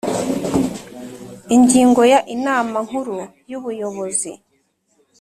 [1.55, 3.17] Ingingo ya inama nkuru
[3.49, 4.31] y ubuyobozi